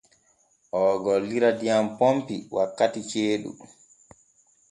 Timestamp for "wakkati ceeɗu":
2.55-3.51